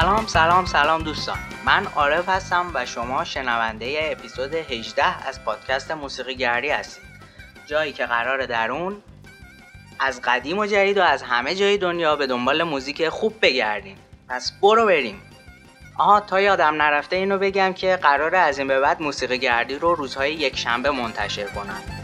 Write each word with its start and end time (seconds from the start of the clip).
سلام 0.00 0.26
سلام 0.26 0.64
سلام 0.64 1.02
دوستان. 1.02 1.38
من 1.64 1.86
عارف 1.86 2.28
هستم 2.28 2.70
و 2.74 2.86
شما 2.86 3.24
شنونده 3.24 3.98
اپیزود 4.12 4.54
18 4.54 5.28
از 5.28 5.44
پادکست 5.44 5.90
موسیقی 5.90 6.34
گردی 6.34 6.68
هستید. 6.68 7.04
جایی 7.66 7.92
که 7.92 8.06
قرار 8.06 8.46
در 8.46 8.72
اون 8.72 9.02
از 10.00 10.20
قدیم 10.24 10.58
و 10.58 10.66
جدید 10.66 10.98
و 10.98 11.02
از 11.02 11.22
همه 11.22 11.54
جای 11.54 11.78
دنیا 11.78 12.16
به 12.16 12.26
دنبال 12.26 12.62
موزیک 12.62 13.08
خوب 13.08 13.34
بگردیم 13.42 13.96
پس 14.28 14.52
برو 14.62 14.86
بریم. 14.86 15.22
آها 15.98 16.20
تا 16.20 16.40
یادم 16.40 16.82
نرفته 16.82 17.16
اینو 17.16 17.38
بگم 17.38 17.72
که 17.72 17.96
قرار 17.96 18.34
از 18.34 18.58
این 18.58 18.68
به 18.68 18.80
بعد 18.80 19.02
موسیقی 19.02 19.38
گردی 19.38 19.74
رو 19.74 19.94
روزهای 19.94 20.34
یک 20.34 20.58
شنبه 20.58 20.90
منتشر 20.90 21.46
کنم. 21.46 22.03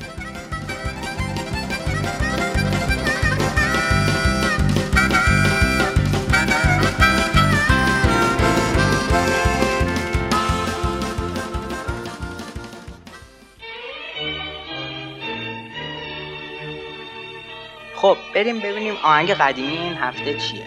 بریم 18.40 18.58
ببینیم 18.58 18.94
آهنگ 19.02 19.30
قدیمی 19.30 19.78
این 19.78 19.94
هفته 19.94 20.34
چیه. 20.34 20.64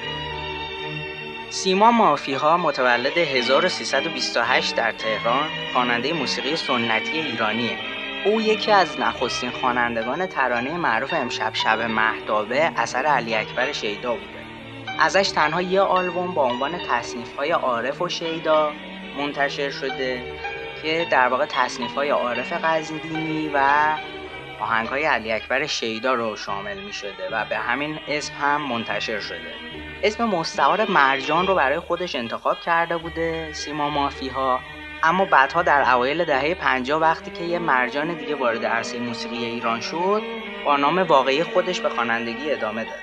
سیما 1.50 1.92
مافیها 1.92 2.58
متولد 2.58 3.18
1328 3.18 4.76
در 4.76 4.92
تهران 4.92 5.48
خواننده 5.74 6.14
موسیقی 6.14 6.56
سنتی 6.56 7.20
ایرانیه. 7.20 7.78
او 8.26 8.42
یکی 8.42 8.72
از 8.72 9.00
نخستین 9.00 9.50
خوانندگان 9.50 10.26
ترانه 10.26 10.78
معروف 10.78 11.14
امشب 11.14 11.54
شب 11.54 11.82
مهدابه 11.82 12.72
اثر 12.76 13.06
علی 13.06 13.36
اکبر 13.36 13.72
شیدا 13.72 14.14
بوده. 14.14 14.44
ازش 15.00 15.30
تنها 15.30 15.62
یه 15.62 15.82
آلبوم 15.82 16.34
با 16.34 16.44
عنوان 16.44 16.72
تصنیف 16.90 17.36
های 17.36 17.52
عارف 17.52 18.02
و 18.02 18.10
شیدا 18.10 18.72
منتشر 19.18 19.70
شده 19.70 20.22
که 20.82 21.08
در 21.12 21.28
واقع 21.28 21.46
تصنیف 21.50 21.96
های 21.96 22.10
عارف 22.10 22.54
قزدینی 22.54 23.52
و 23.54 23.60
آهنگ 24.64 24.88
های 24.88 25.04
علی 25.04 25.32
اکبر 25.32 25.66
شیدا 25.66 26.14
رو 26.14 26.36
شامل 26.36 26.80
می 26.80 26.94
شده 26.94 27.30
و 27.32 27.46
به 27.46 27.58
همین 27.58 28.00
اسم 28.08 28.34
هم 28.42 28.62
منتشر 28.62 29.20
شده. 29.20 29.54
اسم 30.04 30.26
مستعار 30.26 30.92
مرجان 30.92 31.48
رو 31.48 31.56
برای 31.56 31.80
خودش 31.80 32.16
انتخاب 32.16 32.60
کرده 32.60 32.98
بوده 32.98 33.54
سیما 33.54 33.90
مافی 33.90 34.28
ها 34.28 34.60
اما 35.04 35.26
بعدها 35.26 35.64
در 35.64 35.94
اوایل 35.94 36.26
دهه 36.26 36.54
50 36.54 37.02
وقتی 37.02 37.32
که 37.32 37.44
یه 37.44 37.60
مرجان 37.60 38.14
دیگه 38.14 38.36
وارد 38.36 38.66
عرصه 38.66 39.00
موسیقی 39.00 39.46
ایران 39.46 39.82
شد 39.82 40.22
با 40.66 40.78
نام 40.78 41.00
واقعی 41.00 41.44
خودش 41.44 41.80
به 41.80 41.90
خوانندگی 41.90 42.52
ادامه 42.52 42.84
داد. 42.84 43.00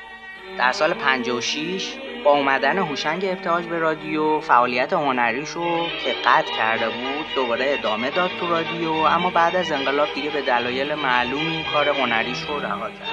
در 0.58 0.72
سال 0.72 0.94
56 0.94 1.98
با 2.24 2.30
اومدن 2.30 2.78
هوشنگ 2.78 3.24
ابتهاج 3.24 3.64
به 3.64 3.78
رادیو 3.78 4.40
فعالیت 4.40 4.92
هنریش 4.92 5.48
رو 5.48 5.86
که 6.04 6.12
قطع 6.24 6.52
کرده 6.56 6.88
بود 6.88 7.26
دوباره 7.34 7.64
ادامه 7.78 8.10
داد 8.10 8.30
تو 8.40 8.50
رادیو 8.50 8.92
اما 8.92 9.30
بعد 9.30 9.56
از 9.56 9.72
انقلاب 9.72 10.08
دیگه 10.14 10.30
به 10.30 10.42
دلایل 10.42 10.94
معلومی 10.94 11.64
کار 11.72 11.88
هنریش 11.88 12.42
رو 12.42 12.60
رها 12.60 12.88
کرد. 12.88 13.08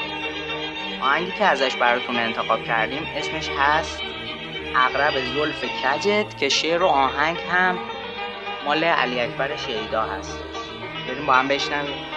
آهنگی 1.01 1.31
که 1.31 1.45
ازش 1.45 1.75
براتون 1.75 2.15
انتخاب 2.15 2.63
کردیم 2.63 3.07
اسمش 3.15 3.49
هست 3.59 4.01
اقرب 4.75 5.13
زلف 5.13 5.63
کجت 5.63 6.37
که 6.37 6.49
شعر 6.49 6.83
و 6.83 6.87
آهنگ 6.87 7.37
هم 7.51 7.79
مال 8.65 8.83
علی 8.83 9.19
اکبر 9.19 9.55
شیدا 9.55 10.01
هستش 10.01 10.57
بریم 11.07 11.25
با 11.25 11.33
هم 11.33 11.47
بشنویم. 11.47 12.16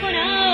corazón. 0.00 0.45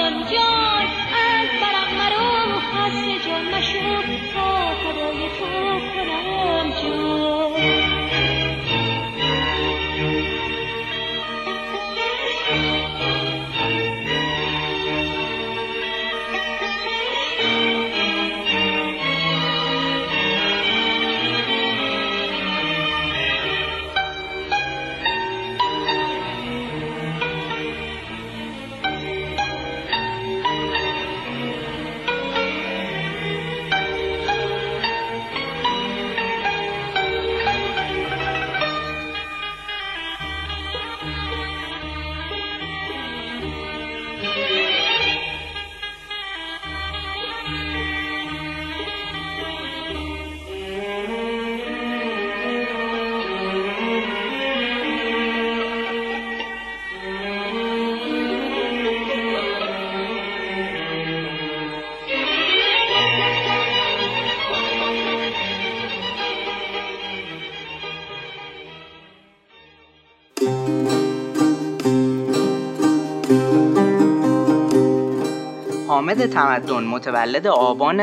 حامد 76.12 76.26
تمدن 76.26 76.84
متولد 76.84 77.46
آبان 77.46 78.00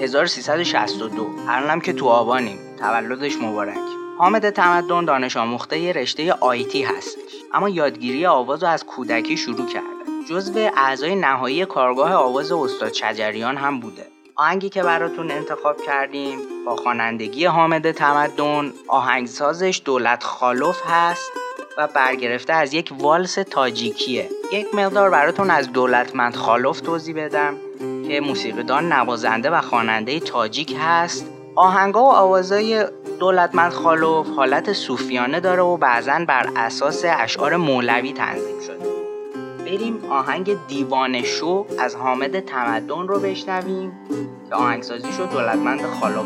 1362 0.00 1.26
الانم 1.48 1.80
که 1.80 1.92
تو 1.92 2.08
آبانیم. 2.08 2.58
تولدش 2.78 3.36
مبارک. 3.36 3.78
حامد 4.18 4.50
تمدن 4.50 5.04
دانش 5.04 5.36
آموخته 5.36 5.92
رشته 5.92 6.32
آیتی 6.32 6.82
هستش. 6.82 7.32
اما 7.54 7.68
یادگیری 7.68 8.26
آواز 8.26 8.62
رو 8.62 8.68
از 8.68 8.86
کودکی 8.86 9.36
شروع 9.36 9.66
کرده. 9.66 9.86
جزو 10.28 10.70
اعضای 10.76 11.14
نهایی 11.14 11.66
کارگاه 11.66 12.12
آواز 12.12 12.52
استاد 12.52 12.92
شجریان 12.92 13.56
هم 13.56 13.80
بوده. 13.80 14.06
آهنگی 14.36 14.68
که 14.68 14.82
براتون 14.82 15.30
انتخاب 15.30 15.76
کردیم 15.86 16.38
با 16.66 16.76
خوانندگی 16.76 17.44
حامد 17.44 17.90
تمدن 17.90 18.72
آهنگسازش 18.88 19.82
دولت 19.84 20.22
خالوف 20.22 20.82
هست. 20.86 21.32
و 21.80 21.86
برگرفته 21.86 22.52
از 22.52 22.74
یک 22.74 22.92
والس 22.98 23.34
تاجیکیه. 23.34 24.28
یک 24.52 24.74
مقدار 24.74 25.10
براتون 25.10 25.50
از 25.50 25.72
دولتمند 25.72 26.34
خالوف 26.34 26.80
توضیح 26.80 27.24
بدم 27.24 27.54
که 28.08 28.20
موسیقیدان 28.20 28.92
نوازنده 28.92 29.50
و 29.50 29.60
خواننده 29.60 30.20
تاجیک 30.20 30.76
هست. 30.80 31.26
آهنگا 31.56 32.02
و 32.02 32.08
آوازای 32.08 32.84
دولتمند 33.20 33.72
خالوف 33.72 34.28
حالت 34.28 34.72
صوفیانه 34.72 35.40
داره 35.40 35.62
و 35.62 35.76
بعضا 35.76 36.24
بر 36.28 36.50
اساس 36.56 37.04
اشعار 37.04 37.56
مولوی 37.56 38.12
تنظیم 38.12 38.60
شده. 38.66 38.90
بریم 39.64 40.04
آهنگ 40.10 40.66
دیوان 40.68 41.22
شو 41.22 41.66
از 41.78 41.96
حامد 41.96 42.40
تمدن 42.40 43.08
رو 43.08 43.20
بشنویم 43.20 43.92
که 44.48 44.54
آهنگسازی 44.54 45.12
شد 45.12 45.30
دولتمند 45.30 45.82
خالو 45.82 46.22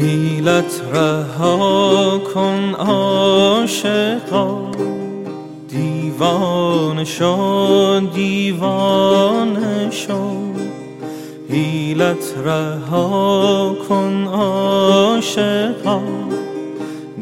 حیلت 0.00 0.82
رها 0.92 2.18
کن 2.34 2.74
عاشقا. 2.78 4.70
دیوان 5.68 7.04
شو 7.04 8.00
دیوان 8.14 9.56
شو. 9.90 10.52
حیلت 11.50 12.34
رها 12.44 13.76
کن 13.88 14.26
عاشقا. 14.26 16.00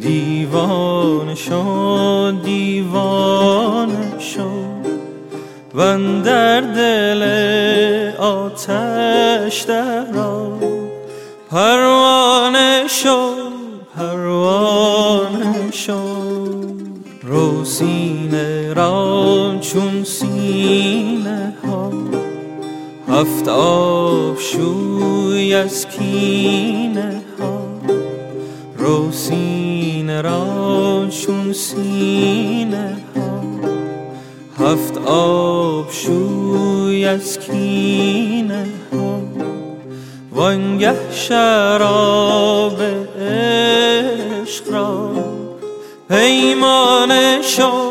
دیوان 0.01 1.35
شو 1.35 2.33
دیوان 2.45 3.91
شو. 4.19 4.51
و 5.75 5.99
در 6.23 6.61
دل 6.61 7.23
آتش 8.19 9.61
درا 9.63 10.47
پروانه 11.51 12.36
شو 12.89 13.35
پروانه 13.97 15.71
شو 15.71 16.01
رو 17.23 17.65
را 18.75 19.59
چون 19.61 20.05
سینه 20.05 21.55
ها 21.65 21.93
هفت 23.09 23.49
آب 23.49 24.39
شوی 24.39 25.55
از 25.55 25.87
کینه 25.89 27.23
ها 27.41 27.63
رو 28.79 29.13
را 30.23 31.07
چون 31.11 31.53
سینه 31.53 32.97
ها 33.17 33.43
هفت 34.67 34.99
آب 35.07 35.91
شوی 35.91 37.05
از 37.05 37.39
کینه 37.39 38.67
ها. 38.93 39.06
وانگه 40.37 40.95
شراب 41.13 42.83
عشق 43.21 44.73
را 44.73 45.11
پیمان 46.09 47.43
شو 47.43 47.86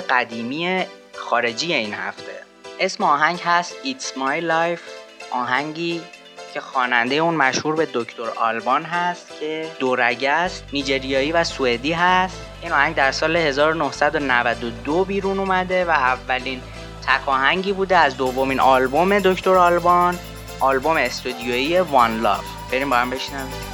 قدیمی 0.00 0.84
خارجی 1.14 1.74
این 1.74 1.94
هفته. 1.94 2.32
اسم 2.80 3.04
آهنگ 3.04 3.40
هست 3.40 3.74
It's 3.84 4.18
My 4.18 4.42
Life 4.42 4.80
آهنگی 5.30 6.02
که 6.54 6.60
خواننده 6.60 7.14
اون 7.14 7.34
مشهور 7.34 7.76
به 7.76 7.88
دکتر 7.94 8.30
آلبان 8.36 8.82
هست 8.82 9.40
که 9.40 9.70
دورگه 9.78 10.30
است 10.30 10.64
نیجریایی 10.72 11.32
و 11.32 11.44
سوئدی 11.44 11.92
هست. 11.92 12.36
این 12.62 12.72
آهنگ 12.72 12.94
در 12.94 13.12
سال 13.12 13.36
1992 13.36 15.04
بیرون 15.04 15.38
اومده 15.38 15.84
و 15.84 15.90
اولین 15.90 16.60
تک 17.06 17.28
آهنگی 17.28 17.72
بوده 17.72 17.96
از 17.96 18.16
دومین 18.16 18.60
آلبوم 18.60 19.18
دکتر 19.18 19.54
آلبان 19.54 20.18
آلبوم 20.60 20.96
استودیویی 20.96 21.78
وان 21.78 22.20
لاف 22.20 22.44
بریم 22.72 22.90
با 22.90 22.96
هم 22.96 23.10
بشنویم. 23.10 23.73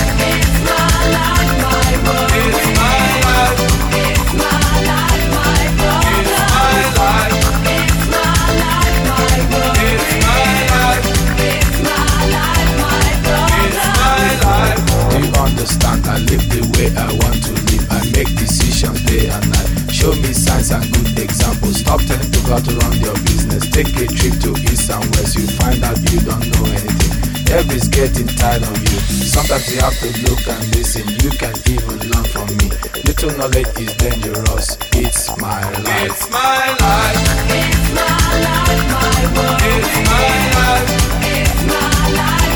Sometimes 29.31 29.73
you 29.73 29.79
have 29.79 29.97
to 29.99 30.07
look 30.27 30.45
and 30.45 30.75
listen 30.75 31.07
You 31.23 31.31
can 31.39 31.55
even 31.71 31.99
learn 32.11 32.25
from 32.25 32.47
me 32.57 32.67
Little 33.07 33.31
knowledge 33.37 33.79
is 33.79 33.95
dangerous 33.95 34.77
It's 34.91 35.29
my 35.37 35.63
life 35.71 36.03
It's 36.03 36.29
my 36.29 36.75
life 36.83 37.15
It's 37.47 37.95
my 37.95 38.11
life, 38.43 38.91
my 38.91 39.31
brother. 39.31 39.55
It's 39.71 39.95
my 40.11 40.35
world 40.51 40.83
It's 41.23 41.63
my 41.63 42.11
life 42.11 42.51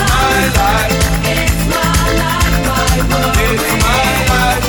my 0.08 0.48
life, 0.56 1.04
It's 1.28 1.60
my 3.76 4.00
world 4.32 4.64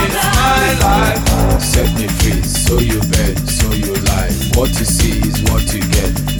It's 0.00 0.24
my 0.32 0.68
life 0.80 1.60
Set 1.60 1.92
me 1.98 2.08
free, 2.08 2.42
so 2.42 2.78
you 2.78 3.00
bet, 3.12 3.36
so 3.46 3.70
you 3.72 3.92
lie. 4.08 4.32
What 4.54 4.70
you 4.78 4.86
see 4.86 5.20
is 5.28 5.42
what 5.50 5.72
you 5.74 5.80
get. 5.92 6.39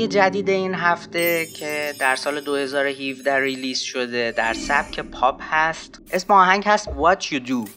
آهنگ 0.00 0.12
جدید 0.12 0.48
این 0.48 0.74
هفته 0.74 1.46
که 1.46 1.94
در 2.00 2.16
سال 2.16 2.40
2017 2.40 3.40
release 3.40 3.80
شده 3.80 4.32
در 4.36 4.54
سبک 4.54 5.00
پاپ 5.00 5.40
هست. 5.40 6.02
اسم 6.12 6.32
آهنگ 6.32 6.64
هست 6.66 6.88
What 6.88 7.24
You 7.24 7.48
Do. 7.48 7.68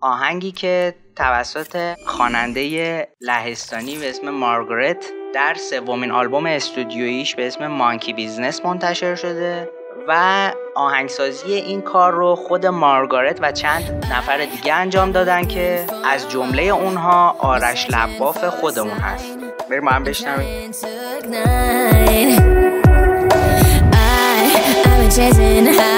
آهنگی 0.00 0.52
که 0.52 0.94
توسط 1.16 1.94
خواننده 2.06 3.08
لهستانی 3.20 3.96
به 3.96 4.10
اسم 4.10 4.30
مارگرت 4.30 5.06
در 5.34 5.54
سومین 5.54 6.10
آلبوم 6.10 6.46
استودیویش 6.46 7.34
به 7.34 7.46
اسم 7.46 7.66
Monkey 7.66 8.12
Business 8.12 8.64
منتشر 8.64 9.14
شده 9.14 9.68
و 10.08 10.52
آهنگسازی 10.76 11.52
این 11.52 11.80
کار 11.80 12.12
رو 12.12 12.34
خود 12.34 12.66
مارگارت 12.66 13.38
و 13.42 13.52
چند 13.52 14.06
نفر 14.12 14.44
دیگه 14.44 14.74
انجام 14.74 15.12
دادن 15.12 15.44
که 15.44 15.86
از 16.04 16.30
جمله 16.30 16.62
اونها 16.62 17.36
آرش 17.38 17.86
لباف 17.90 18.44
خودمون 18.44 18.98
هست. 18.98 19.53
بریم 19.70 19.88
هم 19.88 20.04
بشنویم 20.04 20.72
could 25.64 25.93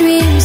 wish 0.00 0.35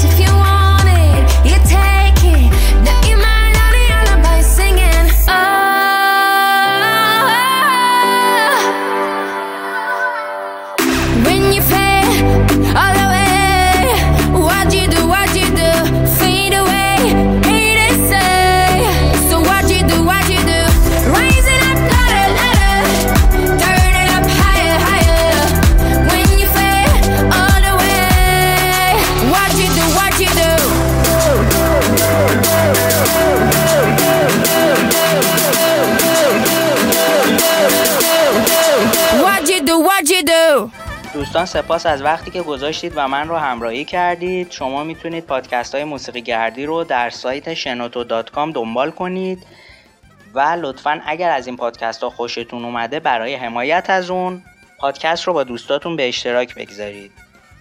دوستان 41.42 41.62
سپاس 41.64 41.86
از 41.86 42.02
وقتی 42.02 42.32
که 42.32 42.42
گذاشتید 42.42 42.94
و 42.96 43.08
من 43.08 43.28
رو 43.28 43.36
همراهی 43.36 43.86
کردید. 43.86 44.52
شما 44.52 44.84
می‌تونید 44.84 45.26
پادکست 45.26 45.76
های 45.76 45.84
موسیقی 45.84 46.22
گردی 46.22 46.66
رو 46.66 46.84
در 46.84 47.10
سایت 47.10 47.54
شنوتو 47.54 48.04
دنبال 48.34 48.92
کنید 48.92 49.46
و 50.34 50.40
لطفا 50.40 51.02
اگر 51.06 51.32
از 51.32 51.48
این 51.48 51.58
پادکست 51.58 52.04
ها 52.04 52.10
خوشتون 52.10 52.66
اومده 52.66 53.00
برای 53.00 53.36
حمایت 53.36 53.90
از 53.90 54.10
اون 54.10 54.42
پادکست 54.80 55.24
رو 55.24 55.34
با 55.34 55.44
دوستاتون 55.44 55.96
به 55.96 56.08
اشتراک 56.08 56.56
بگذارید. 56.56 57.12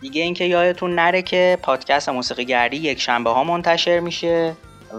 دیگه 0.01 0.23
اینکه 0.23 0.45
یادتون 0.45 0.95
نره 0.95 1.23
که 1.23 1.59
پادکست 1.63 2.09
موسیقی 2.09 2.45
گردی 2.45 2.77
یک 2.77 3.01
شنبه 3.01 3.31
ها 3.31 3.45
منتشر 3.45 4.01
میشه 4.01 4.53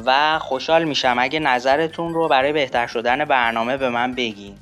و 0.06 0.40
خوشحال 0.40 0.84
میشم 0.84 1.16
اگه 1.20 1.40
نظرتون 1.40 2.14
رو 2.14 2.28
برای 2.28 2.54
بهتر 2.54 2.88
شدن 2.88 3.26
برنامه 3.26 3.78
به 3.78 3.90
من 3.90 4.14
بگین. 4.14 4.58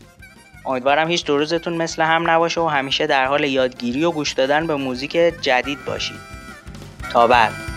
امیدوارم 0.66 1.08
هیچ 1.08 1.26
دو 1.26 1.38
روزتون 1.38 1.74
مثل 1.74 2.02
هم 2.02 2.30
نباشه 2.30 2.62
و 2.62 2.68
همیشه 2.68 3.08
در 3.08 3.26
حال 3.26 3.44
یادگیری 3.44 4.04
و 4.04 4.12
گوش 4.12 4.34
دادن 4.34 4.68
به 4.68 4.76
موزیک 4.76 5.12
جدید 5.42 5.86
باشید. 5.86 6.20
تا 7.14 7.28
بعد. 7.28 7.69